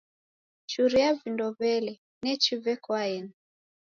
Churia 0.71 1.09
vindo 1.21 1.45
w'ele, 1.57 1.93
nechi 2.23 2.53
veko 2.65 2.91
aeni. 3.01 3.33